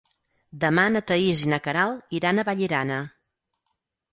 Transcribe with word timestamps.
Demà 0.63 0.85
na 0.93 1.01
Thaís 1.11 1.43
i 1.45 1.51
na 1.53 1.59
Queralt 1.67 2.17
iran 2.21 2.41
a 2.41 2.47
Vallirana. 2.49 2.99